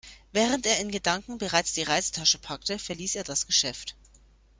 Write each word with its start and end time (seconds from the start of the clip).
Während 0.31 0.65
er 0.65 0.79
in 0.79 0.89
Gedanken 0.89 1.37
bereits 1.37 1.73
die 1.73 1.83
Reisetasche 1.83 2.39
packte, 2.39 2.79
verließ 2.79 3.13
er 3.17 3.23
das 3.23 3.45
Geschäft. 3.45 3.95